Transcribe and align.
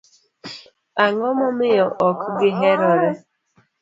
Ang'o 1.03 1.29
momiyo 1.39 1.87
ok 2.07 2.19
gi 2.37 2.49
herore? 2.59 3.09